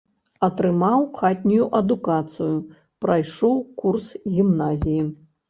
[0.45, 2.49] Атрымаў хатнюю адукацыю,
[3.07, 3.55] прайшоў
[3.85, 5.01] курс гімназіі.